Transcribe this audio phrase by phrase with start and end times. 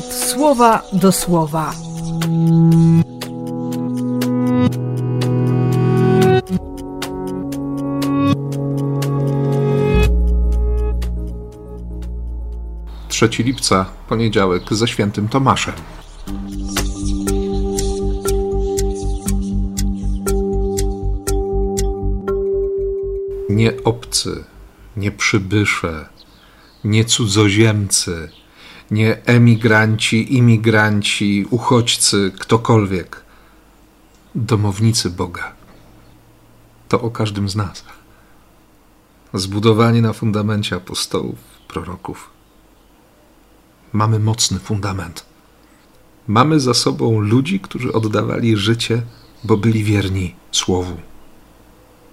[0.00, 1.74] słowa do słowa.
[13.08, 15.74] Trzeci lipca, poniedziałek ze świętym Tomaszem.
[23.48, 24.44] Nie obcy,
[24.96, 26.08] nie przybysze,
[26.84, 28.28] nie cudzoziemcy,
[28.92, 33.22] nie emigranci, imigranci, uchodźcy, ktokolwiek,
[34.34, 35.52] domownicy Boga.
[36.88, 37.84] To o każdym z nas.
[39.34, 41.38] Zbudowani na fundamencie apostołów,
[41.68, 42.30] proroków.
[43.92, 45.24] Mamy mocny fundament.
[46.28, 49.02] Mamy za sobą ludzi, którzy oddawali życie,
[49.44, 50.96] bo byli wierni Słowu,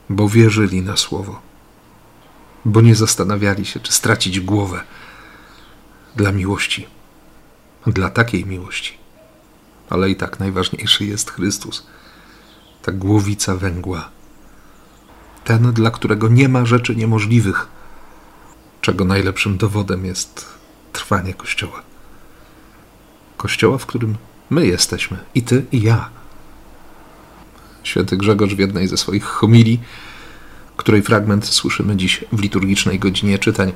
[0.10, 1.42] bo wierzyli na Słowo,
[2.66, 4.84] bo nie zastanawiali się, czy stracić głowę
[6.16, 6.88] dla miłości,
[7.88, 8.98] dla takiej miłości.
[9.90, 11.88] Ale i tak najważniejszy jest Chrystus,
[12.82, 14.10] ta głowica węgła,
[15.44, 17.68] ten, dla którego nie ma rzeczy niemożliwych,
[18.82, 20.46] czego najlepszym dowodem jest
[20.94, 21.82] trwanie Kościoła.
[23.38, 24.18] Kościoła, w którym
[24.50, 26.10] my jesteśmy, i ty, i ja.
[27.84, 29.80] Święty Grzegorz w jednej ze swoich homilii,
[30.78, 33.72] której fragment słyszymy dziś w liturgicznej godzinie czytań,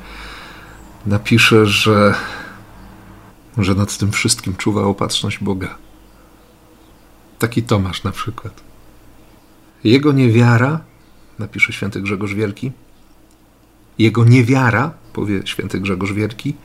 [1.05, 2.15] napisze, że,
[3.57, 5.75] że nad tym wszystkim czuwa opatrzność Boga.
[7.39, 8.61] Taki Tomasz na przykład.
[9.83, 10.79] Jego niewiara,
[11.39, 12.71] napisze święty Grzegorz Wielki,
[13.99, 16.55] jego niewiara, powie święty Grzegorz Wielki,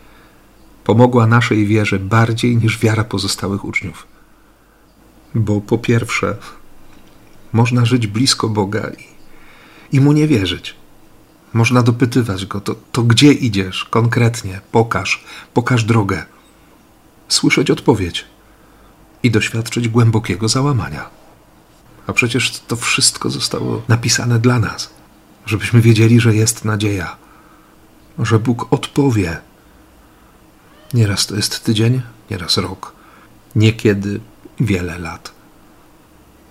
[0.85, 4.07] pomogła naszej wierze bardziej niż wiara pozostałych uczniów.
[5.35, 6.37] Bo po pierwsze,
[7.53, 9.05] można żyć blisko Boga i,
[9.97, 10.75] i mu nie wierzyć.
[11.53, 14.61] Można dopytywać go, to, to gdzie idziesz konkretnie?
[14.73, 15.25] Pokaż,
[15.55, 16.25] pokaż drogę.
[17.29, 18.25] Słyszeć odpowiedź
[19.23, 21.11] i doświadczyć głębokiego załamania.
[22.07, 24.91] A przecież to wszystko zostało napisane dla nas,
[25.47, 27.17] żebyśmy wiedzieli, że jest nadzieja,
[28.19, 29.41] że Bóg odpowie.
[30.95, 32.93] Nieraz to jest tydzień, nieraz rok,
[33.57, 34.21] niekiedy
[34.61, 35.33] wiele lat.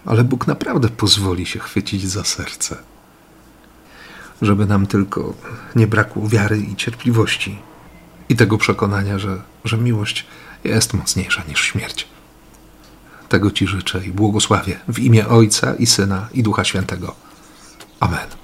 [0.06, 2.78] Ale Bóg naprawdę pozwoli się chwycić za serce
[4.42, 5.34] żeby nam tylko
[5.76, 7.60] nie brakło wiary i cierpliwości
[8.30, 10.26] i tego przekonania, że, że miłość
[10.64, 12.08] jest mocniejsza niż śmierć.
[13.30, 17.16] Tego Ci życzę i błogosławię w imię Ojca i Syna i Ducha Świętego.
[18.00, 18.37] Amen.